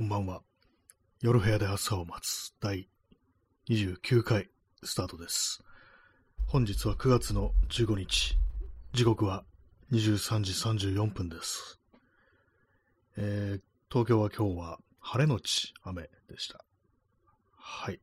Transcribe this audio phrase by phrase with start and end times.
[0.00, 0.40] こんばんは。
[1.20, 2.88] 夜部屋で朝を待つ第
[3.68, 4.48] 29回
[4.82, 5.62] スタートです。
[6.46, 8.38] 本日は9月の15日。
[8.94, 9.44] 時刻は
[9.92, 11.78] 23時34分です。
[13.18, 13.60] えー
[13.90, 16.64] 東京は今日は晴れのち雨でした。
[17.58, 18.00] はい。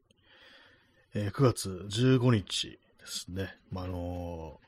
[1.16, 3.57] えー9月15日ですね。
[3.71, 4.59] まあ、あの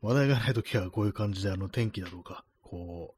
[0.00, 3.16] ー話題がないときはこういう感じであの天気だとか、こ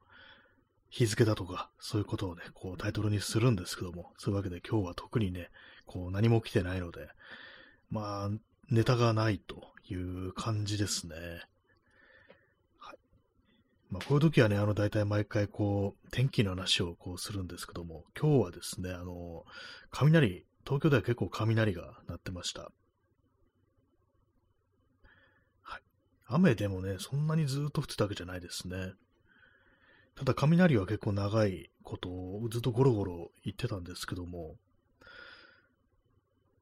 [0.91, 5.49] 日付だとか、そういうことをね、こうタイトルにするんですけども、そういうわけで今日は特にね、
[5.85, 7.07] こう何も来てないので、
[7.89, 8.29] まあ、
[8.69, 11.15] ネタがないという感じですね。
[12.77, 12.97] はい。
[13.89, 19.45] まあ、こういう時はね、あの、大体毎回こう、天気の話をこうするんですけども、今日はですね、あの、
[19.91, 22.69] 雷、東京では結構雷が鳴ってました。
[25.61, 25.81] はい。
[26.27, 28.93] 雨でもね、そんなにずっと降ってたわけじゃないですね。
[30.15, 34.55] ただ雷は結構長いことをずっとゴロゴロ言ってたんですけども、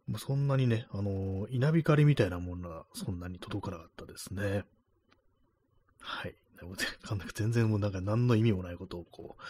[0.07, 4.63] まあ、そんなにね、あの稲光みたいなものはそんなに届かなかったですね。
[5.99, 6.35] はい。
[7.35, 9.41] 全然もうなんか何の意味もないことをこう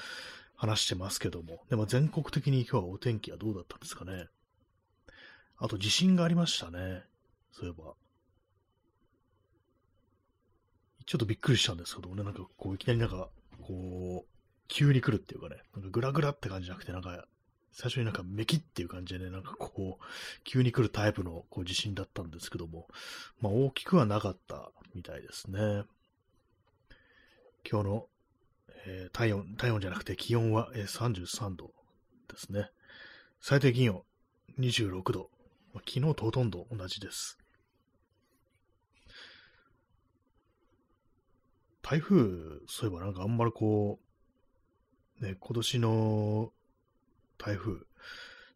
[0.56, 4.28] 話してますけども、でも全国的に今日はお天気はどうだったんですかね。
[5.58, 7.04] あと地震がありましたね。
[7.52, 7.94] そういえば。
[11.06, 13.30] ちょっとびっくりしたんですけどね、なんかこういきなりなんか
[13.62, 14.30] こう、
[14.68, 17.26] 急に来るっていうかね、なんかグラグラって感じじゃなくて、なんか、
[17.72, 20.04] 最初になんかメキっていう感じでね、なんかこう、
[20.44, 22.88] 急に来るタイプのこう地震だったんですけども、
[23.42, 25.84] まあ大きくはなかったみたいですね。
[27.70, 28.08] 今日の、
[28.86, 31.72] えー体温、体温じゃなくて気温は、えー33度
[32.28, 32.70] ですね。
[33.40, 34.04] 最低気温
[34.60, 35.30] 26度。
[35.74, 37.38] まあ、昨日とほとんど同じです。
[41.90, 42.18] 台風、
[42.68, 44.00] そういえばなんかあんまりこ
[45.20, 46.52] う、ね、今年の
[47.40, 47.72] 台風、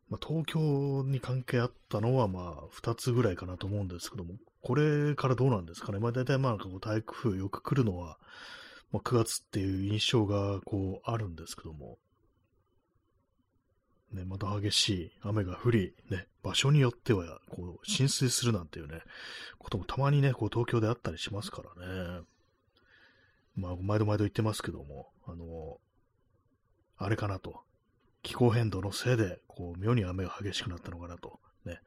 [0.07, 5.97] まあ、東京に関係あったのはまあ2つぐらいかなと思うんですけども、これからどうなんですかね？
[5.97, 8.19] まあ大体まあなんかこう台風よく来るのは、
[8.91, 11.97] まあ、9月っていう印象がこうあるんですけども、
[14.11, 19.01] ね、また激しい雨が降り、ね、場所によってはこう浸水するなんていうね、
[19.57, 22.22] こともたまにね、こう東京であったりしますからね。
[23.56, 25.80] まあ、毎度毎度言ってますけども、あの、
[26.97, 27.62] あれかなと。
[28.22, 31.40] 気候変動のせいで、こう、妙に雨が激しくなったのかなと。
[31.66, 31.80] ね。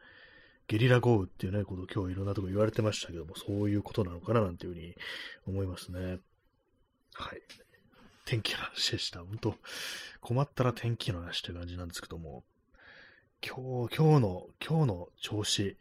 [0.68, 4.94] ゲリラ豪雨っていうね、こと今日いろんなとこ言われてましたけども、そういうことなのかななんていうふうに
[5.46, 6.18] 思いますね。
[7.14, 7.40] はい。
[8.26, 9.20] 天気の話でした。
[9.20, 9.54] 本当
[10.20, 12.42] 困ったら天気の話という感じなんですけども、
[13.40, 15.76] 今日、今日の、今日の調子、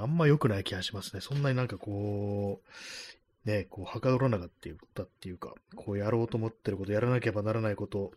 [0.00, 1.20] あんま良くない気がしますね。
[1.20, 3.17] そんなになんかこう、
[3.48, 4.50] ね、こう、はかどらなかっ
[4.94, 8.12] たっていうか、こうやろうと思ってること、やらなければならないこと、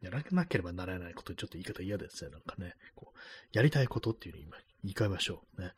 [0.00, 2.30] やらなければならないこと、ちょっと言い方嫌ですね。
[2.30, 3.18] なんかね、こう、
[3.52, 5.62] やりたいことっていうふうに今言い換えましょう。
[5.62, 5.72] ね。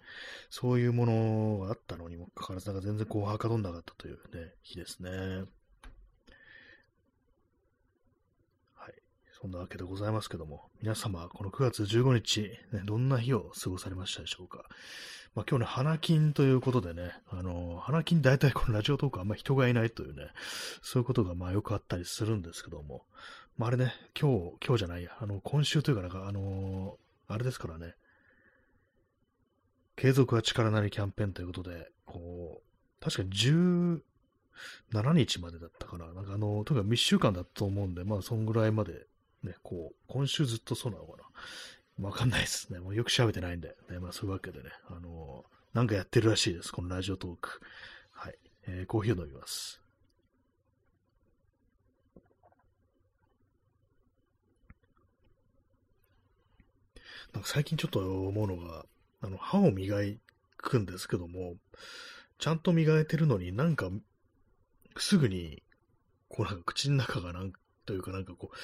[0.50, 5.10] そういうものがあったのにもかかわらず、なんか全然こう、はかどんなかったというね、日ですね。
[8.74, 8.94] はい。
[9.32, 12.42] そんなわけでございますけども、皆様、この9月15日、
[12.76, 14.66] ね、どんな日を過ごされましたでしょうか。
[15.34, 20.28] まあ、今日ね、花金ということでね、あの、花金大体このラジオトークあんま人がいないというね、
[20.82, 23.04] そういうことがまあよくあったりするんですけども、
[23.56, 26.98] まあ、あれね、今日、今日じゃないや、あの、今週というかなんか、あの
[27.28, 27.94] あれですからね、
[29.94, 34.00] 継続は力なりキャンペーンということで、こう、確かに17
[35.12, 39.06] 日までだったかな、なんかあの、とにかく1週間だと思うんで、まあ、そんぐらいまで、
[39.44, 41.24] ね、こう、今週ずっとそうなのかな。
[42.00, 42.80] わかんないですね。
[42.80, 43.76] もうよく調べてないんで。
[43.90, 46.72] ね、まあそういうわけでね、あのーなんかやってるらしいです。
[46.72, 47.60] このラジオトーク。
[48.12, 48.34] はい。
[48.66, 49.80] えーコーヒーを飲みます。
[57.32, 58.84] なんか最近ちょっと思うのが、
[59.22, 59.98] あの、歯を磨
[60.56, 61.54] くんですけども、
[62.38, 63.90] ちゃんと磨いてるのになんか、
[64.98, 65.62] すぐに、
[66.28, 67.52] こうなんか口の中がなん
[67.86, 68.56] というかなんかこう、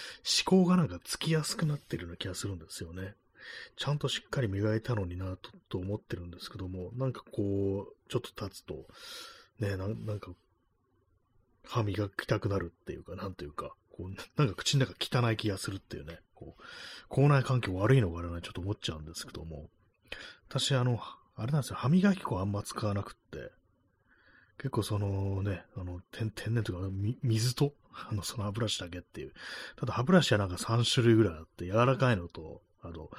[0.52, 3.14] 思考がなんかつきやすくなってるような気がするんですよね。
[3.76, 8.86] ちゃんとしっかり磨いたのになとと思ってるんですけども、なんかこう、ちょっと経つと、
[9.58, 10.30] ね、なんなんか、
[11.64, 16.62] 歯磨きたくなるっていうか、なんていうか、こう、なんか口の中汚い気がするっていうね、こう、
[17.08, 19.68] 口内環境悪いのかなちょっと思っちゃうんですけども、
[20.48, 21.00] 私、あの、
[21.34, 23.50] あれなんですよ、歯磨き粉あんま使わなくって、
[24.58, 26.78] 結構そのね、あの、天然とか、
[27.22, 29.32] 水と、あの、その歯ブラシだけっていう。
[29.76, 33.10] ただ歯ブラシはなんか3種類ぐらいあって、柔らかいのと、あの、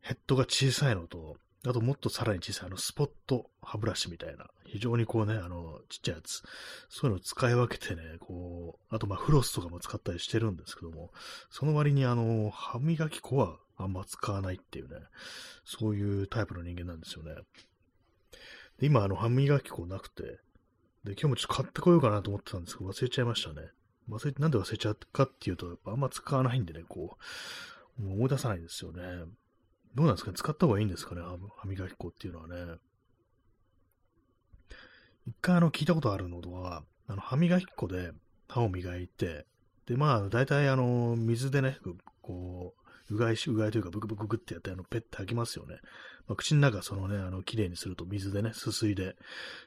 [0.00, 1.36] ヘッドが小さいのと、
[1.66, 6.42] あともっとさらに小さいあのスポット歯ブラシみたいな、非常にこうね、あの、ちっちゃいやつ、
[6.88, 11.10] そういうのを使い分けてね、こう、あとまあフロスとかも使ったりしてるんですけども、
[11.50, 14.96] その割にあの、歯磨き粉はあんま使わないっていうね、
[15.64, 17.34] そういうタイプの人間なんですよね。
[18.78, 20.22] で今、あの、歯磨き粉なくて、
[21.04, 23.68] で、今日もちょっと買ってこようかなと思ってたんですけど、忘れちゃいましたね。
[24.08, 27.24] 忘れ、なんで忘れちゃったかっていうと、やっぱあんま使わないんでね、こ、う
[27.98, 29.02] 思い出さないですよね。
[29.94, 30.30] どうなんですか？
[30.30, 31.22] ね使った方がいいんですかね？
[31.56, 32.54] 歯磨き粉っていうのはね。
[35.26, 38.12] 一回あの、聞いたことあるのは、あの、歯磨き粉で
[38.48, 39.46] 歯を磨いて、
[39.86, 41.78] で、まあ、大体あの、水でね、
[42.20, 42.74] こ
[43.10, 45.78] う、うがいし、うがいというか、ブクブクブってやって、あの、ペッて吐きますよね。
[46.26, 49.16] まあ、口の中、そのね、あの、綺麗にすると、水でね、すすいで、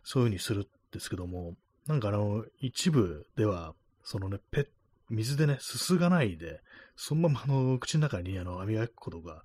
[0.03, 1.55] そういう風にするんですけども、
[1.87, 4.67] なんかあの、一部では、そのね、ペッ、
[5.09, 6.61] 水でね、すすがないで、
[6.95, 9.43] そのままあの、口の中にあの、歯磨き粉とか、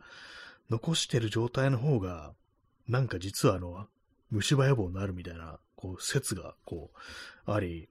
[0.70, 2.32] 残してる状態の方が、
[2.88, 3.86] なんか実はあの、
[4.30, 6.90] 虫歯予防になるみたいな、こう、説が、こ
[7.46, 7.88] う、あり、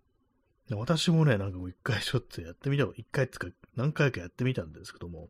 [0.75, 5.29] 私もね、なんかこう一回ちょっとやってみた、一回っていうか何回かやってみたんですけども、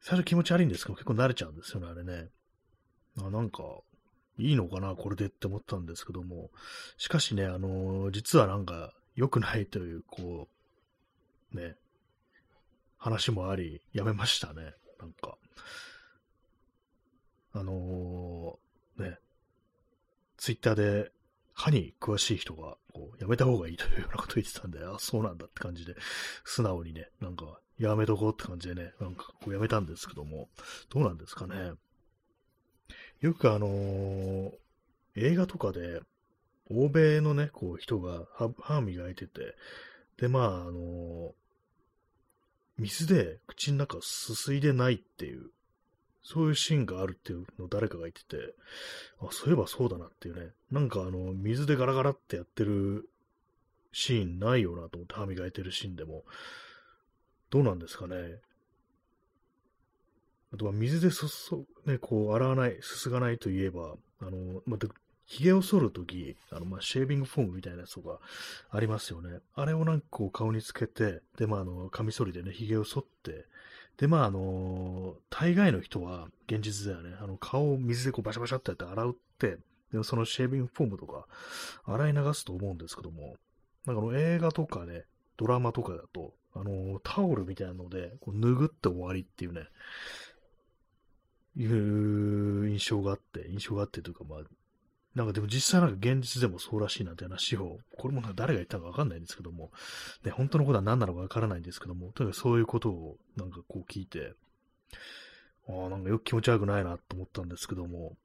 [0.00, 2.28] 最初気持ち悪いんですけど結構慣れちゃうんですよね、あれね。
[3.18, 3.62] あなんか、
[4.38, 6.50] いいのかな、これでって思ったんですけども、
[6.96, 10.59] しかしね、あのー、実はなんか良くないという、こう、
[11.52, 11.76] ね、
[12.98, 15.36] 話もあり、やめましたね、なんか。
[17.52, 19.18] あのー、ね、
[20.36, 21.10] ツイッターで
[21.54, 25.94] 歯に詳しい人が、こう、やめた方がいいというようなこと言ってたんで、あ、そうなんだって感じで、
[26.44, 30.48] 素直にね、なんか、やめとこうって感じでね、なんか、こう、やめたんですけども、
[30.90, 31.72] どうなんですかね。
[33.20, 34.52] よくあのー、
[35.16, 36.00] 映画とかで、
[36.70, 38.26] 欧米のね、こう、人が
[38.60, 39.54] 歯磨いてて、
[40.16, 41.32] で、まあ、あのー、
[42.80, 45.50] 水で口の中すすいでないっていう
[46.22, 48.54] そういうシーンがあるっていうのを誰かが言ってて、
[49.20, 50.52] あ、そういえばそうだなっていうね。
[50.70, 53.08] なんかあの、水でガラガラってやってる
[53.92, 56.24] シーンないよなと思って歯磨いてるシーンでも。
[57.50, 58.16] どうなんですかね。
[60.52, 64.88] あとは水でそそ、ね、こう洗わない、すすがないといえば、あの、また、
[65.30, 68.18] 髭を剃るとき、あの、まあ、シェービングフォームみたいなやつとか
[68.68, 69.38] ありますよね。
[69.54, 73.46] あれをなんかこう顔につけて、で、まあ、あの、カミソリでね、髭を剃って、
[73.96, 79.58] で、まあ、あの大概の人は、現実だよね、あの、顔を水でこうバシャバシャってやって洗うって、
[79.92, 81.26] でそのシェービングフォームとか、
[81.84, 83.36] 洗い流すと思うんですけども、
[83.86, 85.04] なんかあの映画とかね、
[85.36, 89.68] ドラマとかだと、あのタオルみたいなので、こう拭って終わりっていうね、
[91.56, 94.40] いう印象があって、印象があってというか、まあ、
[95.14, 99.70] なんかでも実際なんか現実でもそうらしいなって話を、これもなんか誰が言ったかわかんないんですけども、
[100.24, 104.34] ね、本当のことは何なのかわからないんですけども、とにかくそういうことをなんかこう聞いて、
[105.68, 108.16] ああ、なんかよく気持ち悪くないなと思ったんですけども、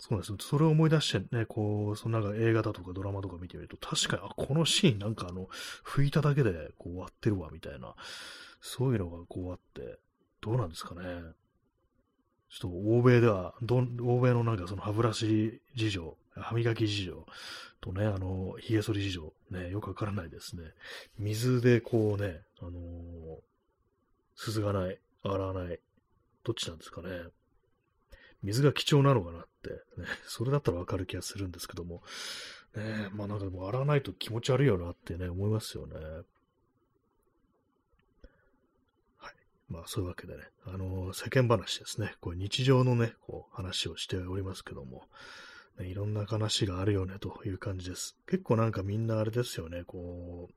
[0.00, 0.38] そうですね。
[0.40, 5.48] それを思い出してね、こう、そのなんか映画だとかドラマとか見てみると、確かに、あ、このシーンなんかあの、
[5.84, 7.94] 拭いただけでこう終わってるわ、みたいな、
[8.60, 9.98] そういうのがこうあって、
[10.40, 11.02] どうなんですかね。
[12.50, 17.26] ちょっと欧米では、ど欧米のなんかその歯ブラシ事情、歯磨き事情
[17.80, 20.62] とね、あの、髭剃り事情、ね、よくわからないですね。
[21.18, 23.38] 水でこうね、あのー、
[24.34, 25.78] すすがない、洗わない、
[26.44, 27.08] どっちなんですかね。
[28.42, 29.70] 水が貴重なのかなって、
[30.00, 32.02] ね、それだったらわかる気がするんですけども、
[32.76, 35.94] ね、まあなんかでも洗わないと気持ち悪いよなってね、思いますよね。
[39.68, 42.14] まあそういうわけでね、あの、世間話ですね。
[42.20, 45.04] こう日常のね、こう話をしておりますけども、
[45.78, 48.16] ね、いろんな話があるよねという感じです。
[48.26, 50.54] 結構なんかみんなあれですよね、こう、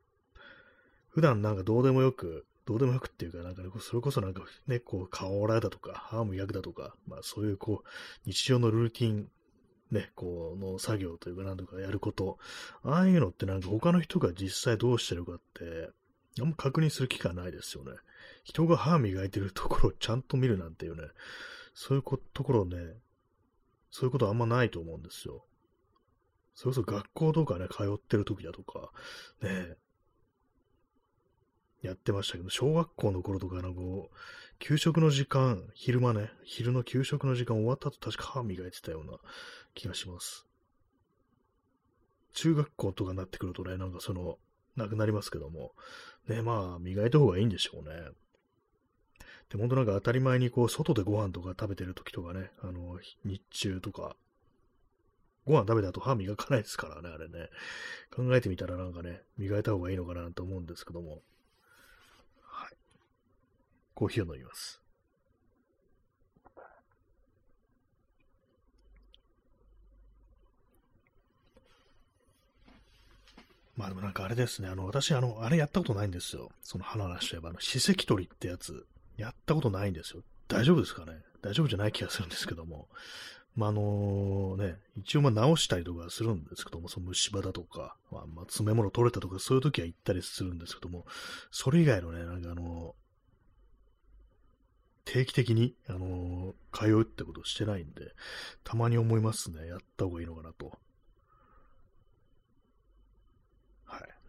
[1.09, 7.87] 普段なんかどうでもよく、どうでもよくっていうか、なんかね、それこそなんかね、こう顔を洗いだとか、歯磨くだとか、まあそういうこう、
[8.25, 9.29] 日常のルーティン
[9.91, 12.37] ね、この作業というか、なんとかやること、
[12.83, 15.89] ああいうのってなんか他の人が実際どうしてるかって、
[16.39, 17.91] あんま確認する機会ないですよね。
[18.43, 21.03] 人が歯磨いてるところをちゃんと見るなんていうね、
[21.73, 22.77] そういうところね、
[23.91, 25.45] そういうことあんまないと思うんですよ。
[26.53, 28.91] それこそ学校とかね、通ってる時だとか、
[29.41, 29.77] ね、
[31.81, 34.15] やってましたけど、小学校の頃とか、なんかこう、
[34.59, 39.17] 給食の時間、昼間ね、昼の給食の時間終わった後確か歯磨いてたような
[39.73, 40.45] 気がします。
[42.33, 44.37] 中学校とかになってくるとね、なんかその、
[44.75, 45.73] なくなりますけども、
[46.27, 48.11] ね、まあ、磨いた方がいいんでしょうね。
[49.51, 54.15] で、本当なんか当たり前にこう、外でご飯とか食べてる時とかね、あの、日中とか、
[55.45, 57.49] ご飯食べた後歯磨かないですからね、あれね。
[58.15, 61.21] 考えてみたらなんかね、磨いた方がいいのかなと思うんですけども。
[62.43, 62.75] はい。
[63.93, 64.81] コーヒーを飲みます。
[73.75, 76.51] まあでもなんかあれですね、あの、私、あの、あれやったことないんですよ。
[76.61, 78.85] その歯の話といえば、あの、歯石取りってやつ。
[79.21, 80.23] やったことないんですよ。
[80.47, 81.13] 大丈夫ですかね？
[81.41, 82.87] 大丈夫じゃない気がするんですけども。
[83.55, 91.05] まあ、あのね、一応まあ直したりとかするんですけども、その虫歯だとか、まあ、まあ、詰め物取れたとか、そういう時は行ったりするんですけども、
[91.51, 92.95] それ以外のね、なんかあの
[95.03, 98.13] 定期的に、あの通うってことをしてないんで、
[98.63, 99.67] たまに思いますね。
[99.67, 100.71] やった方がいいのかなと。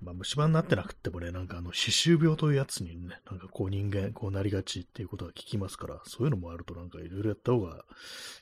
[0.02, 7.84] まあ、虫歯になってなくてもね、なんかあの、歯周病というやつにね、なんかこう人間、こうなりがちっていうことは聞きますから、そういうのもあるとなんかいろいろやった方が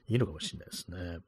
[0.08, 1.18] いいのかもしれないですね。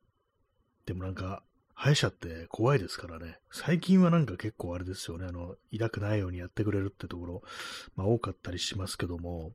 [0.87, 1.43] でもなんか、
[1.75, 3.39] 歯医者って怖いですからね。
[3.51, 5.27] 最近はなんか結構あれですよね。
[5.27, 7.43] あの、痛くないようにやってくれるってところ、
[7.97, 9.53] まあ多かったりしますけども、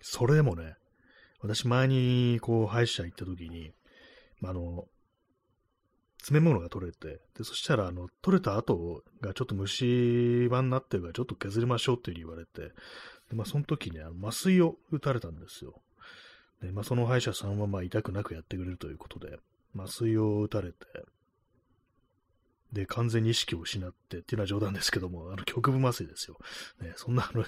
[0.00, 0.74] それでもね、
[1.40, 3.72] 私前にこう歯医者行った時に、
[4.40, 4.86] まあ、あの、
[6.20, 12.74] 詰め物が取れて、で、そしたら、あの、取れた後がちょっと虫歯になってるからちょっと削りましょうっていうふうに言われて、
[13.30, 15.80] で、まあ、その時にあの麻酔を打たれたんですよ。
[16.62, 19.38] で、まあ、その歯医者さんはまあ痛くなくやってくれるということで、
[19.78, 20.76] 麻酔を打たれて、
[22.72, 26.36] で、完全に意識を失ってっていうのは冗談ですけども、あの、局部麻酔ですよ。
[26.80, 27.44] ね、そんな、あの、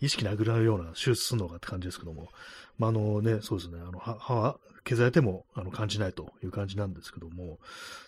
[0.00, 2.30] 意識なくなるような手術するのかって感じですけども、
[2.78, 7.58] まあ、あのね、そうですね、あの、歯は削られてもあの感じないという感じなんですけども、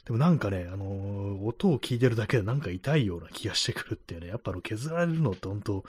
[0.05, 5.85] でもなんかね、あの、音を聞いてるだけでなんか痛いような気がしてくるっていうね、やっぱあの削られるのって本当、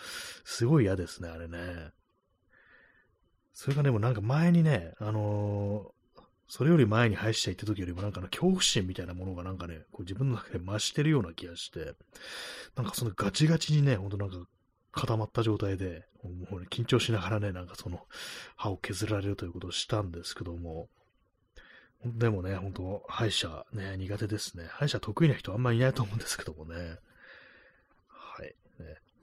[0.45, 1.91] すごい嫌ですね、あれね。
[3.53, 5.91] それがね、もなんか前にね、あの、
[6.47, 11.93] それより前に歯医者行った時よりもなんかの恐怖心みたいなものがなんかね、こう自分の中で増してるような気がして、
[12.75, 14.37] なんかそのガチガチにね、ほんとなんか
[14.93, 17.99] 固まった状態で、もう、ね、緊張しながらね、なんかその
[18.55, 20.87] 歯を削られるということをしたんですけども、
[22.05, 24.67] でもね、本当歯医者ね、苦手ですね。
[24.69, 26.97] 歯医者得意な人あんまりいないと思うんですけどもね。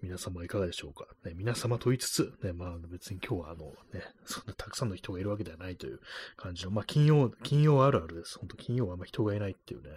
[0.05, 1.07] 皆様いかがでしょうか？
[1.25, 6.01] ね、皆様と言いつつ、ね、まあ別に今日はあのね、そんなたくさんの人がいるわけではないという
[6.37, 8.39] 感じの、まあ金曜、金曜あるあるです。
[8.39, 9.89] 本当金曜はあんま人がいないっていうね、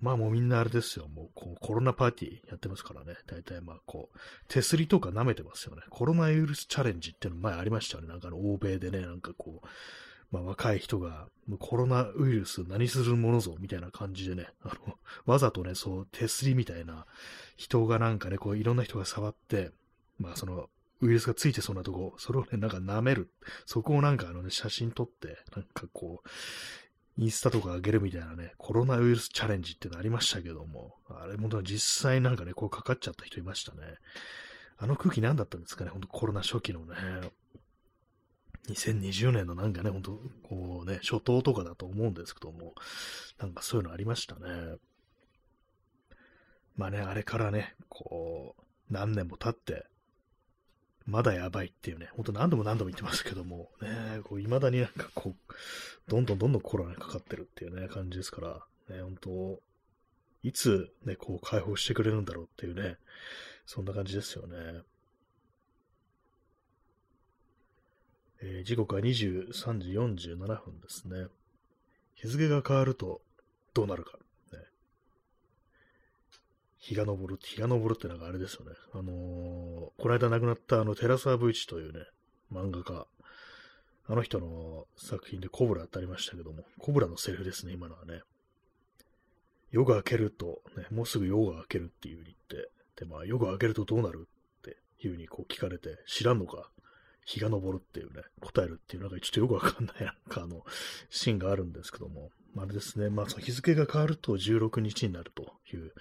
[0.00, 1.08] まあもうみんなあれですよ。
[1.08, 3.16] もうこうコロナパーティーやってますからね。
[3.26, 5.82] 大体まあこう、手すりとか舐めてますよね。
[5.90, 8.08] コロナウイルスチャレンジっていうの前ありましたよね。
[8.08, 9.66] なんかあの欧米でね、なんかこう、
[10.34, 11.28] まあ若い人が、
[11.60, 17.06] コロナウイルス何するものぞみたいな感じでね、あの、 わざとね、そう手すりみたいな
[17.56, 19.70] 人がなんかね、こういろんな人が触って、
[20.18, 20.68] まあその、
[21.00, 23.30] ウイルスがついてそうなとこ、それをね、なんか舐める。
[23.64, 26.28] そこをなんかあのね、写真撮って、なんかこう、
[27.16, 33.82] インスタとか上げるみたいなね、コロナウイルスチャレンジってのありましたけども、あれも実際なんかね、こうかかっちゃった人いましたね。
[34.78, 36.96] あの空気何だったんですかね、ほんとコロナ初期のね、
[38.68, 42.74] 2020年のなんかね、ほんと、こうね、初頭とかだと思うんですけども、
[43.38, 44.76] なんかそういうのありましたね。
[46.76, 49.86] まあね、あれからね、こう、何年も経って、
[51.06, 55.52] まだやばいっていうね、ほんと何度も何度も言ってますけども、ね、こう未だになんかこう、
[56.10, 59.60] どんどんどんどんコロナにかかってるっていうね、感じですから、ね、本当
[60.42, 62.96] いつね、こう解放してくれるんだろうっていうね、
[63.66, 64.82] そんな感じですよね。
[68.46, 71.28] えー、時刻は23時47分ですね。
[72.14, 73.22] 日付が変わると
[73.72, 74.18] どうなるか。
[74.52, 74.58] ね
[76.76, 78.72] 日が昇る、日が昇るってなんかあれですよね。
[78.92, 82.00] あのー、この間亡くなったあの、テラサーブイチというね、
[82.52, 83.06] 漫画家。
[84.06, 88.20] あの人の作品でコブラってありましたけども、コブラのセリフですね、今のはね。
[89.70, 96.68] 夜が明けると、ね、もうすぐ夜が明けるっていう風に言って、で、まあ、夜が明けるとどうなるっていう風にこう聞かれて、知らんのか
[97.24, 100.64] 日が昇るっていうね、答えるっていう、なんかちょっとよくわかんない、なんかあの、
[101.10, 105.92] シーンがあるんですけども、あれですね、まあその日付が変わると16日になるという、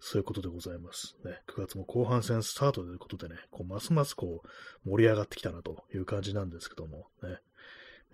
[0.00, 1.16] そういうことでございます。
[1.24, 7.38] ね、9月も後半戦スタートということでね、こうますますこう盛り上がってきたなという感じなんですけども、ね、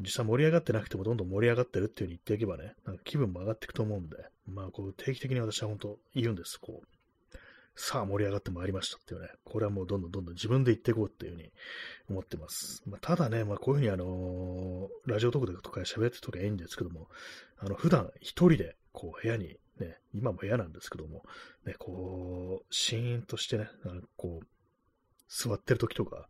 [0.00, 6.60] 実際盛り上がってなくてもどんどん盛り上がってるっていう風に言っていけばね、なんか気分も上がっていくと思うんで、まあこう定期的に私は本当言うんです。
[6.60, 6.97] こう、
[7.80, 11.52] さあ盛り上がってまいりましたっていうね、これはもうどんどんどんどん自分で言っていこうっていうふうに
[12.10, 12.82] 思ってます。
[12.86, 17.06] まあ、ただね、まあ、こういうふうにあのー、ラジオトークとか喋ってとかいいんですけども、
[17.56, 21.22] あの、普段一人で、こう、部屋に、ね、今も部屋なんですけども、
[21.66, 24.46] ね、こう、シーンとしてね、なんかこう、
[25.28, 26.28] 座ってる時とか、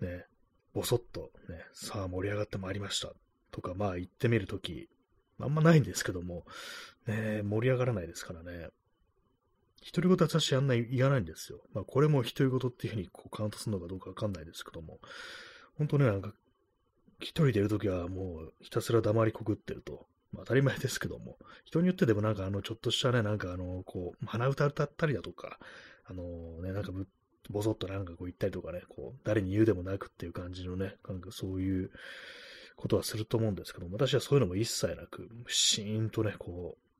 [0.00, 0.26] ね、
[0.74, 3.12] ぼそっと、ね、さあ盛り上がってまいりました
[3.52, 4.88] とか、まあ言ってみるとき、
[5.38, 6.44] あんまないんですけども、
[7.06, 8.68] ね、盛り上がらないですからね。
[9.84, 11.60] 独り言は私あんない言わないんですよ。
[11.74, 15.00] まあこれも独り言っていうふうにこうカウントするのかどうかわかんないですけども、
[15.76, 16.32] 本当ね、なんか、
[17.20, 20.06] 一人でいるときはもうひたすら黙りこくってると。
[20.32, 25.58] まあ当たり前ですけども、人によってでもなんかあの、ちょっとしたね、なんかあの、こう、鼻歌歌ったりだとか、
[26.04, 27.06] あのね、なんかぶ、
[27.50, 31.90] ぼそっとなんかこう言ったりとかね、こう、誰に言うでもなくっていう感じのね、なんかそういう
[32.76, 36.91] ことはすると思うんですけども、私はそういうのも一切なく、シーンとね、こう、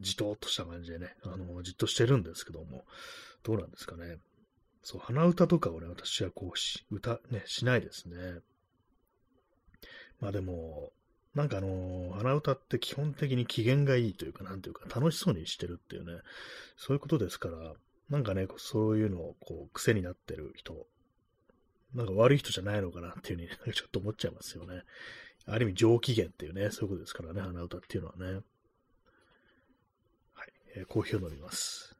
[0.00, 2.84] じとっとした感じでね、あの、じっとしてるんですけども、
[3.42, 4.18] どうなんですかね。
[4.82, 8.16] そう、鼻歌とかをね、私はこうし、歌、ね、しないですね。
[10.20, 10.92] まあでも、
[11.34, 16.22] なんかあの鼻歌って基本的に機嫌がいいというか、なんていうか、楽しそうにしてるっていうね、
[16.76, 17.74] そういうことですから、
[18.08, 20.86] なんかね、そういうのを、こう、癖になってる人、
[21.94, 24.82] なんか悪い人じゃないのかなっていうふうに、ね、ちょっと思っちゃいますよね。
[25.46, 28.40] ある意味上機嫌っていうね、そういうことですからね、鼻歌っていうのはね。
[30.76, 31.96] えー、コーヒーを飲みます。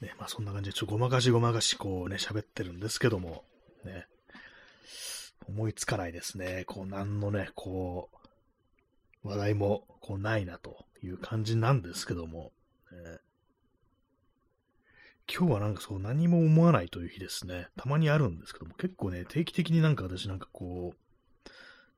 [0.00, 3.44] ね、まあそんな感じで、ちょっとごまかしごまかし、こうね、喋ってるんですけども、
[3.84, 4.06] ね、
[5.48, 6.64] 思いつかないですね。
[6.66, 8.10] こう、なんのね、こ
[9.24, 12.52] う、話題も、こう、ないなという感じなんですけども、
[12.90, 13.20] ね、
[15.34, 17.68] 今日はなんかそう、何も思わないという日ですね。
[17.76, 21.50] たまにあるんですけども、結構ね、定期的になんか私なんかこう、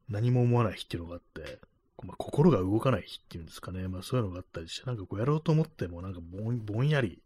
[0.08, 1.58] 何も思わない日っていうのがあって、
[2.04, 3.88] まあ、心が動かない日っていうんですかね。
[3.88, 7.20] まあそういうのがあったりして、なんかこうやろうと思ってもなんかぼんやり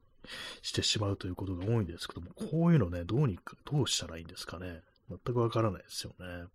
[0.62, 4.80] してしまうということが多いんですけども、こういうのね、どうにか、どうしたらいいんですかね。
[5.10, 6.46] 全くわからないですよね。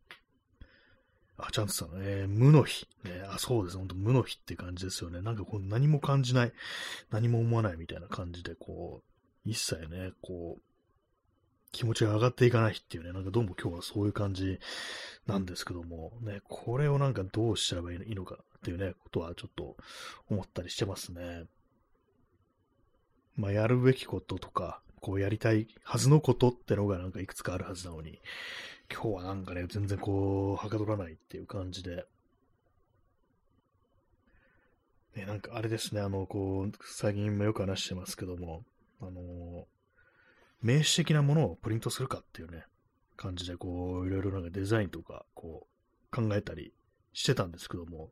[1.38, 2.88] あ、ちゃんとさん、えー、無の日。
[3.03, 3.77] ね、あ、そうです。
[3.77, 5.22] 本当無の日って感じですよね。
[5.22, 6.53] なんかこう何も感じない、
[7.12, 9.12] 何も思わないみたいな感じで、こう、
[9.45, 10.62] 一切ね、こう、
[11.71, 14.59] 気持ちが上がっていかないっていうね、なんかどうも今日はそういう感じ
[15.25, 19.75] なんですけども、ね、これをなんかどうしたらいいのかっていうね、ことはちょっと
[20.29, 21.45] 思ったりしてますね。
[23.35, 28.19] まあ、やるべきこととか、こうやりたいはずのことってのがなんかいくつかあるはずなのに、
[28.91, 32.05] 今日はなんかね、全然こう、はかどらないっていう感じで、
[35.15, 38.63] ね、なんかあれですね、あの、こう、最近もよく話してますけども、
[39.07, 39.67] あの、
[40.62, 42.65] 名詞的なものをプリントするかっていうね、
[43.18, 45.68] 感じで、こう、いろいろなんかデザインとか、こ
[46.11, 46.74] う、考えたり
[47.13, 48.11] してたんですけども、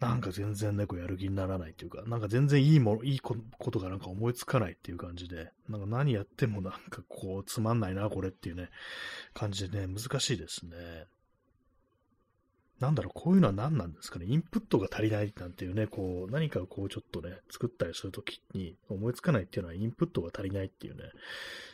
[0.00, 3.36] なんか全然ね、こうやる気にならないっていうか、なんか全然いいもの、いいこ
[3.70, 8.70] とがなんか思いつかないっていう感じで、なんか何やってもなんかこう、つまんないな、これっていうね、
[9.32, 11.06] 感じでね、難しいですね。
[12.80, 14.26] なんだろう、こういうのは何なんですかね。
[14.26, 21.04] インプットが足りないなんていうね、こう、何かをこうちょっとね、作ったりするときに思いつかないっていうのはインプットが足りないっていうね、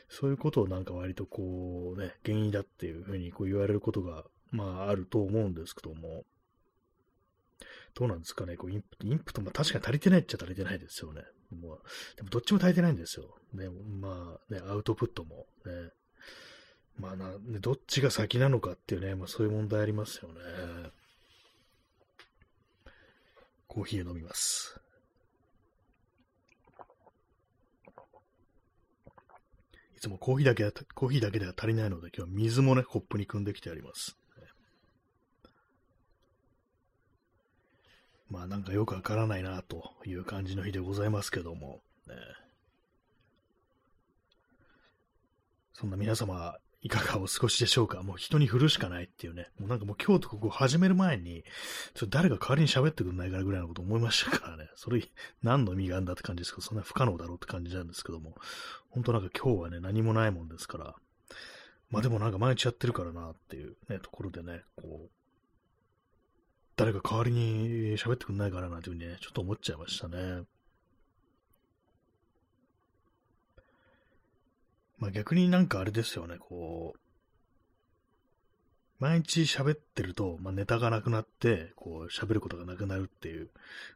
[0.09, 6.25] そういうことをなんか割とこうね、原因だっていうふうにこう言われることが、まああると思うんですけども、
[7.95, 11.23] どうなんですかね、こうインプット、インプット、まあ確かに足りてないっちゃ足りてないですよね。
[11.51, 11.81] もう
[12.17, 13.35] でもどっちも足りてないんですよ。
[13.55, 13.69] ね、
[14.01, 15.91] まあね、アウトプットもね。
[17.01, 20.35] まあな、どっちが先なのかっていうね、まあそういう問題ありますよね。
[23.67, 24.79] コーヒーを飲みます。
[29.97, 34.17] いつもコーヒーだけ、コーヒーだけでは足りないので、今日は水もね、コップに汲んできてあります。
[38.29, 42.15] まあなんかよくわからないなという感じの日でございますけども、ね、
[45.73, 48.03] そんな皆様、いかがお過ごしでしょうか？
[48.03, 49.49] もう人に振るしかないっていうね。
[49.59, 51.45] もうなんかもう今日とここ始める前に、
[51.93, 54.71] ちょっと誰か代わりに喋ってくんないからぐらいのこと思いましたからね。
[54.77, 55.07] それ
[55.43, 58.35] 何の意味があるんだって感じですけど、そんな不可能だろうって感じなんですけども。
[58.89, 60.95] 本当なんか今日はね、何もないもんですから。
[61.91, 65.11] まあでもなんか毎日やってるからなっていうね、ところでね、こう、
[66.77, 70.45] 誰か代わりに喋ってくんないかななんていうふうにね、ちょっと思っちゃいましたね。
[75.01, 77.01] まあ逆になんかあれですよね、こう、
[79.01, 83.49] 毎日喋ってると、まあ、ネタがなくなって、こう喋ることがなくなるっていう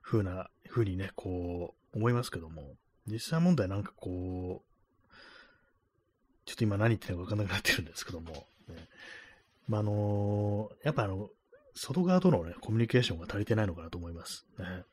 [0.03, 2.73] 風な、風にね、こう思いますけども、
[3.07, 5.15] 実際問題なんかこう、
[6.47, 8.89] ちょっと今何言ってるか分かんなくなってるんですけども、ね、
[9.69, 11.29] まあ、あのー、やっぱあの、
[11.75, 14.85] 外側とのね、コミュニケーションが足りてないのかなと思いますね。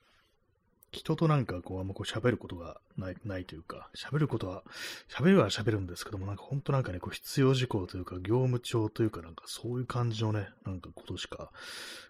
[0.91, 4.63] 人となんかこう、あんまこう喋ることがない、ないというか、喋ることは、
[5.09, 11.51] 喋るは喋るんですけども、なんか本当なんかね、こう必要事項というか、業務帳というか、なんかそういう感じのね、なんかことしか、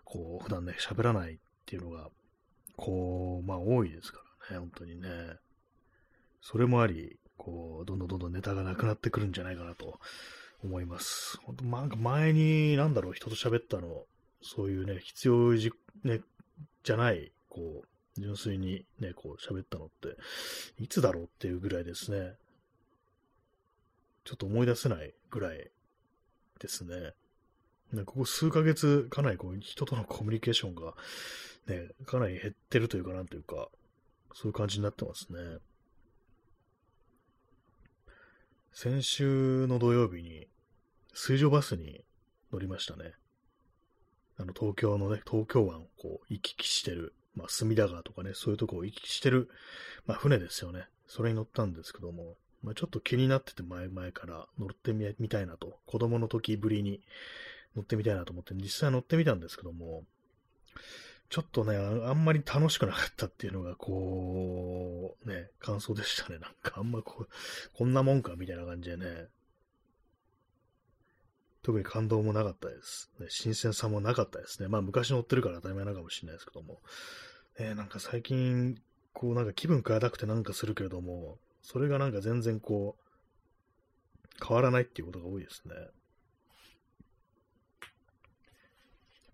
[0.04, 2.10] こう、普段ね、喋らないっていうのが、
[2.76, 5.10] こう、まあ多いですからね、本当にね。
[6.42, 10.00] それもあり、こう、どんどんどんどんネタがなくなってくるんじゃないかなと
[10.64, 11.38] 思います。
[11.44, 14.06] 本当、なんか前に、なんだろう、人と喋ったの、
[14.42, 15.72] そういうね、必要じ、
[16.04, 16.22] ね、
[16.84, 20.18] じゃない、こう、純粋にね、こう喋ったのって、
[20.80, 22.34] いつだろうっていうぐらいですね。
[24.24, 25.72] ちょっと思い出せないぐらい
[26.60, 27.14] ですね。
[27.94, 30.94] ね、ここ数ヶ月、かなりこう人とのコミュニケーションが、
[31.68, 33.70] ね、かなり減ってるというか、なんというか、
[34.34, 35.40] そういう感じになってますね。
[38.72, 40.48] 先週の土曜日に、
[41.14, 42.06] 水上バスに
[42.54, 43.14] 乗りましたね。
[44.38, 49.50] あの、東京のね、東京湾をこう行き来してる、まあ、隅田川とかね、そういうとこを行き来してる、
[50.06, 50.86] まあ、船ですよね。
[51.08, 57.02] それに乗ったんですけども、まあ、ちょっと気になってて前々から乗ってみたいなと、子供の時ぶりに
[57.76, 60.04] 乗ってみたいなと思って実際乗ってみたんですけども、
[61.30, 66.40] ちょっとね、あんまり楽しくなかったっていうのが、こう、ね、感想でしたね。
[66.40, 67.28] なんかあんまこう、
[67.74, 69.28] こんなもんかみたいな感じでね、
[71.64, 73.12] 特に感動もなかったです。
[73.20, 74.68] ね、新鮮さもなかったですね。
[74.68, 76.80] まあ昔乗ってるから当たり前なのかもしれないですけども。
[77.60, 78.82] えー、なんか最近、
[79.14, 85.76] こうなんか気分変えたくてなんかするけれども、それがなんか全然こう、変わらないっていうことが多いですね。
[85.76, 85.88] やっ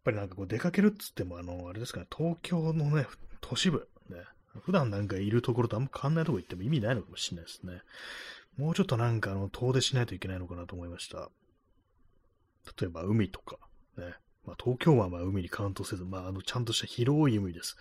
[0.03, 3.07] ぱりなんかこう出かけるっつっても、あの、あれですかね、東京のね、
[3.39, 4.17] 都市部、ね、
[4.61, 7.81] 普段なんかいるところとあんま変わんないとこ行っても意味ないのかもしれないですね。
[8.57, 11.29] もうちょっとなんかあの、遠出しないといけないのかなと思いました。
[12.79, 13.57] 例えば海とか、
[13.97, 14.13] ね。
[14.45, 17.75] まあ、東京湾は海にカウントせず、まあ、あの、ちゃんとした広い海です。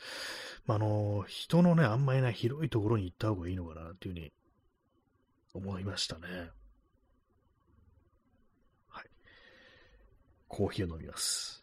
[0.66, 4.32] まあ、あの、人のね、あんまりない広いところに行った方がいいのかな、というふうに
[5.54, 6.50] 思いましたね。
[8.88, 9.04] はい。
[10.48, 11.55] コーヒーを飲みます。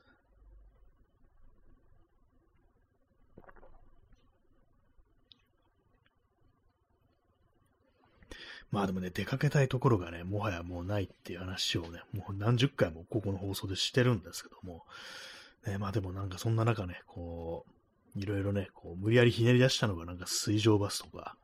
[8.74, 14.84] まあでもね、出かけたいところがね、もはやもうないっていう話をね、もう何十回もここの放送でしてるんですけども、
[15.68, 17.68] ね、まあでもなんかそんな中ね、こ
[18.16, 21.38] う、いろいろね、こう、無理やりひねり出したのがなんか水上バスとか、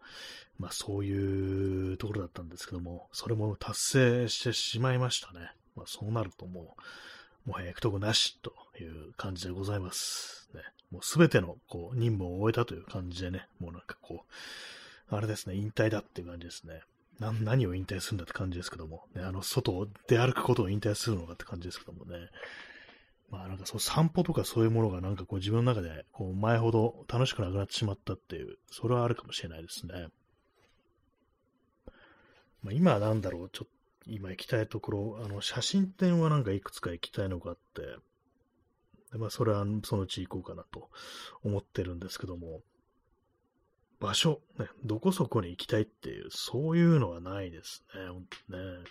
[0.58, 5.52] まあそういうところだったんですけども、それも達成してしまいましたね。
[5.76, 6.76] まあそうなるとも
[7.46, 10.50] う、もはや行くとこなしという感じでございます。
[10.56, 14.26] ね、もうすべてのこう任務を終えたという感じでね、もうなんかこ
[15.12, 16.82] う、あれですね、引退だっていう感じですね。
[17.20, 22.30] 何を引退するんだって感じですけども、ね、あの、外を出歩くことを引退するのかって感じですけどもね。
[23.32, 30.08] まあなんかそう散歩とかそういうものがなんかこう自分の中でこう前ほど楽しくなくなってしまったっていう、それはあるかもしれないですね。
[32.64, 33.70] まあ今はなんだろう、ちょっ
[34.04, 37.82] と今行きたいところ、あの写真展はなんかいくつか行きたいのがあって、
[39.12, 40.90] でまあそれはそのうち行こうかなと
[41.44, 42.62] 思ってるんですけども、
[44.00, 48.84] 場所、ね、どこそこに行きたいっていう、そういうのはないですね、ほんとね。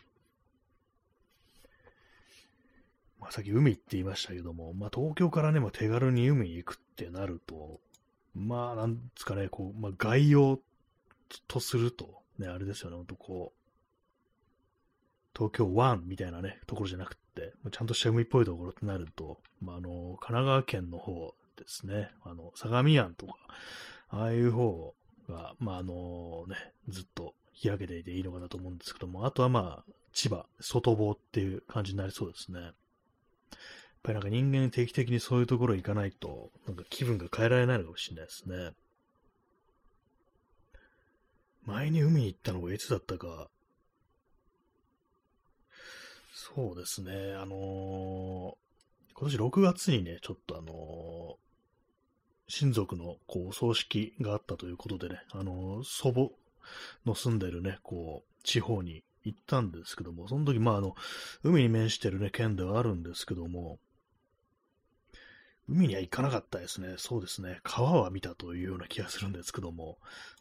[3.21, 7.81] まあ、さっき海って言いましたけども、まあ、東京からね、まあ、手軽に海に行くってなると、
[8.35, 10.61] まあ、なんですかね、こう、まあ、概要
[11.49, 13.59] とすると、ね、あれですよね、ほんとこう、
[15.35, 23.35] 東京湾みたいなね、ところじゃなくて、ちゃんとした海っぽいところってなると、まあ、あの、神奈川県の方ですね、あの、相模湾とか、
[24.11, 24.95] ああいう方
[25.29, 26.57] が、まあ、あのね、
[26.89, 32.61] ずっと開けていていいのかなと思うんですけども、あとはまあ、千葉、外房っていう感じになりそうですね。
[32.61, 32.73] やっ
[34.03, 38.73] ぱりなんか人間定期的にそういうところ行かないと、なんか気分が変えられないのかもしれないですね。
[41.65, 43.49] 前に海に行ったのがいつだったか、
[46.33, 48.55] そうですね、あのー、
[49.15, 51.37] 今年6月にね、ちょっとあの
[52.49, 56.31] 親族のこう葬式があったということでね、あの、祖母
[57.07, 60.95] の住んでるね、こう、地方に行ったんですけども、その時、まあ、あの、
[61.43, 63.79] 海に面してるね、県ではあるんですけども、
[65.69, 66.95] 海には行かなかったですね。
[66.97, 67.61] そうですね。
[67.63, 69.99] 川は見たというような気がするんですけども、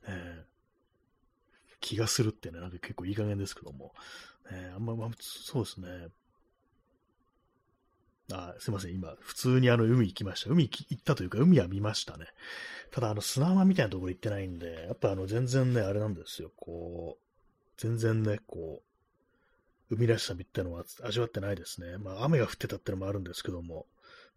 [0.08, 0.46] えー、
[1.82, 3.94] 気がするってね、なんか結構いい加減ですけども、
[4.50, 6.08] えー、あんま、まあ、そうですね。
[8.32, 10.50] あすいません、今、普通にあの海行きました。
[10.50, 12.26] 海行ったというか、海は見ましたね。
[12.92, 16.52] ただ、あの砂浜みたいなところ行ってないんで、やっぱあの全然ね、あれなんですよ。
[16.58, 17.24] こう、
[17.78, 18.82] 全然ね、こ
[19.90, 21.98] う、海らしさみたいなのは味わってないですね。
[21.98, 23.86] まあ、雨が降ってたってのもあるんですけども、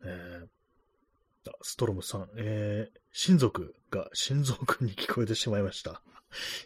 [0.05, 6.03] えー、ストロムさん、えー、親族が心臓くんに聞こえてしまいました。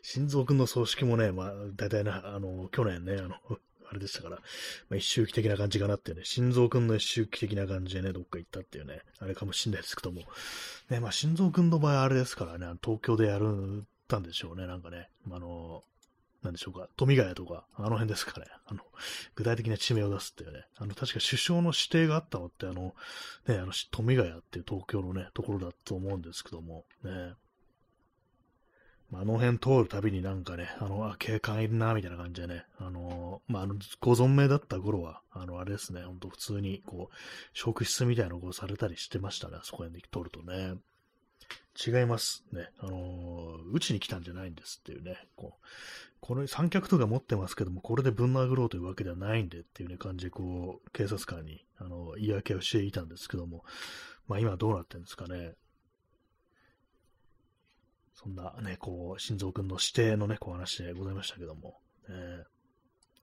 [0.03, 3.37] 心臓くんの葬式もね、まあ、大体な、あの、去年ね、あの、
[3.95, 4.43] れでしたから、ま
[4.93, 10.23] あ、一周期的な感じかなっていうね、心臓くんの一周期的な感じでね、どっか行ったっていうね、あれかもしんないですけども、
[10.91, 15.83] ね、まあ、心臓くんの場合あれですからね、東京でやるたんでしょうね、なんかね、あの、
[16.43, 18.81] なんでしょうか、富ヶ谷とか、あの辺ですかね、あの、
[19.35, 22.95] 具体的な地名を出すっていうね、あの、確か首相の指定があったのって、あの、
[23.49, 27.35] ね、あの、富ヶ谷っていう東京のね、ところだと思うんですけども、ね、
[29.21, 37.15] あの辺通るたびになんかね、あの、あ、警官いるな、みたいな感じでね、あの、まあ、あの、ご存命だった頃は、あの、あれですね、ほんと普通に、こう、
[37.53, 40.75] 職質みたいなのをされたりしてましたね、そこへ通るとね。
[41.87, 42.45] 違います。
[42.53, 42.69] ね。
[42.79, 45.17] あのうちに来たんじゃないんですっていうね。
[45.35, 45.67] こう、
[46.21, 53.65] これ三脚とか持ってますけども、これでぶん殴ろうというわけではないんでっていうね、感じで、こう、警察官に、あの、言い訳をしていたんですけども、
[54.29, 55.55] まあ今どうなってるんですかね。
[58.25, 61.77] そんなね、こう、心臓君の指定のね、こう話でございましたけども、
[62.09, 62.45] えー、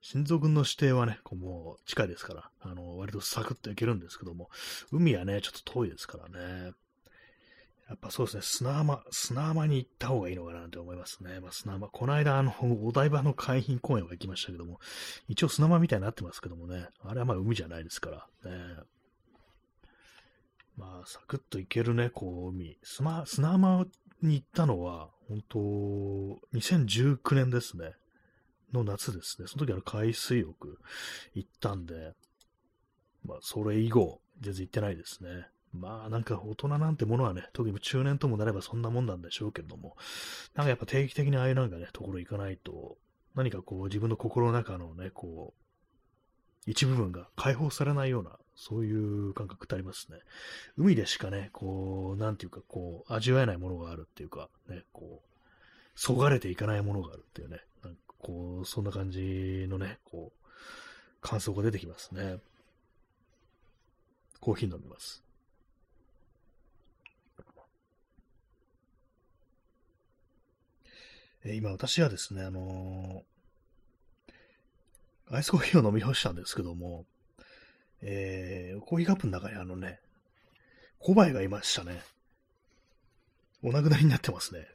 [0.02, 4.50] 心臓君の指定はね、こうもう近いですから、あの、割とサクッといけるんですけども、
[4.92, 6.72] 海はね、ちょっと遠いですからね。
[7.90, 11.40] やっぱそうですね、砂浜、砂浜に行った方がいいのかなって思いますね。
[11.40, 12.54] まあ、砂浜、この間、あの、
[12.86, 14.80] お台場の海浜公園は行きましたけども、
[15.28, 18.76] 一応砂浜みたいになってますけどもね、あれはまあ海じゃないですから、ね。
[20.78, 22.78] まあ、サクッと行けるね、こう、海。
[22.82, 23.86] 砂浜
[24.22, 25.60] に行ったのは、本当
[26.54, 27.94] 2019年ですね。
[28.74, 29.48] の夏ですね。
[29.48, 30.80] その時は海水浴
[31.34, 32.14] 行ったんで、
[33.26, 35.48] まあ、それ以後、全然行ってないですね。
[35.74, 39.96] まあなんか大人なんてものはね、特に中年ともなればそんなもんなんでしょうけども、
[40.54, 42.98] なんかやっぱ定期的にああいうなんかね、ところ行かないと、
[43.36, 50.20] 何かこう自分の心の中のね、こう、一部分が解放されないような、そういう感覚ってありますね。
[50.78, 55.32] 海でしかね、こう、なんていうか、こう、味わえないものがあるっていうか、ね、こう、
[55.96, 60.48] そがれていかないものがあるっていうね、なんかこう、そんな感じのね、こう、
[61.22, 62.40] 感想が出てきますね。
[64.40, 65.24] コーヒー飲みます。
[71.44, 77.06] え今私はですね、あのー、アイスコーヒーを飲み干したんですけども、
[78.02, 80.00] えー、コーヒーカップの中にあのね、
[81.00, 82.02] コバエがいましたね。
[83.64, 84.68] お亡くなりになってますね。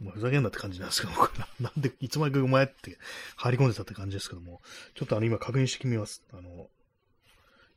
[0.00, 1.12] もうふざけんなって感じなんですけど、
[1.60, 2.98] なんでいつまでかお前って
[3.36, 4.62] 入り込んでたって感じですけども、
[4.94, 6.22] ちょっとあの今確認してみます。
[6.32, 6.70] あの、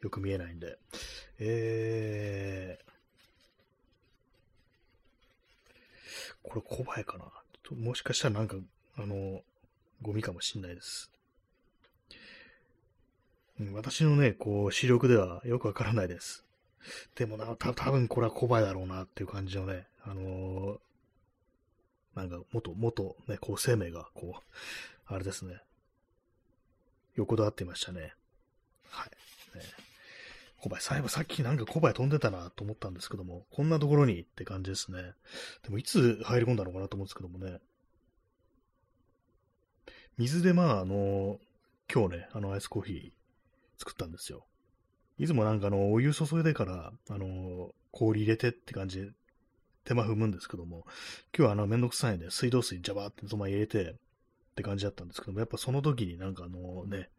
[0.02, 0.78] よく見えないんで。
[1.40, 2.94] えー、
[6.44, 7.26] これコバエかな
[7.72, 8.58] もしかしたらなんか、
[8.98, 9.44] あの、
[10.02, 11.13] ゴミかもしんないです。
[13.60, 16.44] うん、私のね、こう、視力ではよくわからないです。
[17.16, 20.80] でもな、た多分これはコバエだろうなっていう感じのね、あのー、
[22.16, 24.44] なんか、元、元、ね、こう、生命が、こう、
[25.06, 25.62] あれですね、
[27.16, 28.14] 横たわっていましたね。
[28.90, 29.58] はい。
[29.58, 29.64] ね、
[30.60, 35.14] コバエ、最後さっきなんかコバエ飛んでたなと思ったんですけども、こんなところにって感じですね。
[35.64, 37.60] でもいつ入り込んだのかなと思うんですけどもね。
[40.18, 41.40] 水でまあ、あの、
[41.92, 43.23] 今日ね、あのアイスコーヒー
[43.84, 44.46] 作ったんですよ。
[45.20, 49.12] いつもなんかあの、お湯注いでから、あの、氷入れてって感じで
[49.84, 50.86] 手間踏むんですけども、
[51.38, 53.96] 今日はあの、めんどくさいんで、水道水ジャバーってそのまま入れてっ
[54.56, 57.10] て感じだったんですけども、やっぱその時になんかあのね、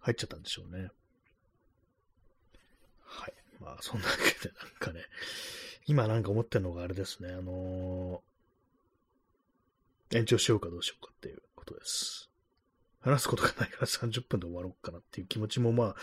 [0.00, 0.88] 入っちゃったんでしょうね。
[3.04, 3.34] はい。
[3.60, 5.04] まあ、そんなわけで、なんかね、
[5.86, 12.30] 今なんか思ってるのがあれですね、あのー、延長しようかどうしようかっていうことです。
[13.06, 15.94] 話すことがないから 30分で終わろうかなっていう気持ちもま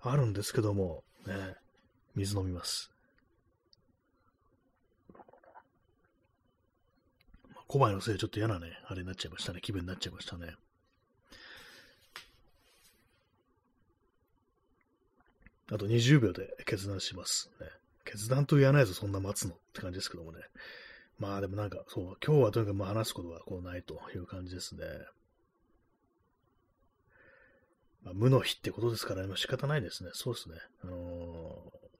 [0.00, 1.56] あ、あるんですけども、ね、
[2.14, 2.92] 水飲みます。
[7.66, 9.60] 小林のせいでちょっと嫌なね、あれになっちゃいましたね。
[9.60, 10.54] 気分になっちゃいましたね。
[15.72, 17.50] あと20秒で決断します。
[17.60, 17.66] ね、
[18.04, 20.38] 決断と言わないとそんな待つのって感じですけどもね。
[21.18, 24.84] まあでもなんか、そう、今日はとにかくまあ話すことはこうないという感じですね。
[28.06, 30.10] まあ、無の日ってことですから、ね、仕方ないですね。
[30.14, 30.56] そうですね。
[30.84, 30.96] あのー、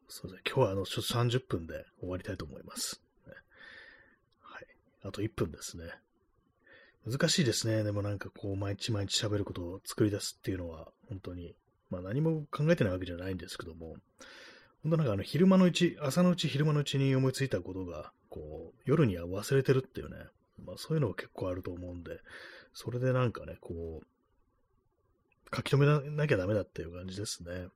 [0.09, 0.41] そうですね。
[0.47, 3.03] 今日はあの、ちょっと30分で終わりたいと思います。
[3.27, 3.35] ね、
[4.41, 4.67] はい。
[5.03, 5.85] あと1分ですね。
[7.05, 7.83] 難しいですね。
[7.83, 11.57] でもなんかこう、毎日毎日喋ることを作り出すっていうのは、本当に
[11.91, 13.97] まあ何も考えてないわけじゃないんですけども、
[14.83, 20.17] 本当なんかあの昼間のうち、朝のうち昼間のうちに思いついたことが、こう、夜には忘れてるっていうね、
[20.65, 22.21] まあそういうのが結構あると思うんで、
[22.73, 24.07] それでなんかね、こう、
[25.55, 27.69] 書き留めなきゃダメだっていう感じですね。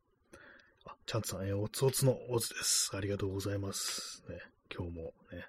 [0.86, 2.90] あ、チャンツさん、えー、おつおつのおつです。
[2.96, 4.24] ありがとうございます。
[4.28, 4.38] ね、
[4.74, 5.02] 今日も
[5.32, 5.46] ね、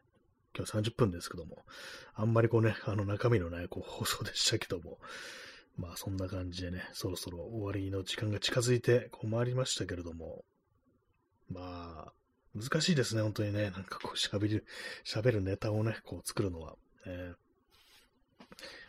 [0.55, 1.65] 今日30分ですけども、
[2.13, 4.99] あんまりこうね、あの中身のないこう放送でしたけども、
[5.77, 10.43] まあそんな感じでね、そろそろ終わりの時間が近づいて困りましたけれども、
[11.49, 12.13] まあ、
[12.55, 13.71] 難しいですね、本当にね。
[13.71, 14.65] なんかこう喋る、
[15.05, 16.75] 喋るネタをね、こう作るのは。
[17.05, 17.36] えー、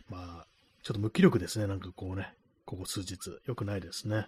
[0.08, 0.46] まあ、
[0.82, 3.18] ちょっと無気力ですね、なんかこうね、ここ数日。
[3.46, 4.26] 良くないですね。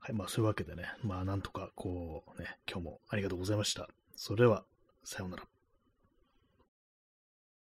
[0.00, 3.88] はい、まあそういうわけでね、まあなんとかこうね、今日もありがとうございました。
[4.16, 4.64] それでは、
[5.04, 5.57] さようなら。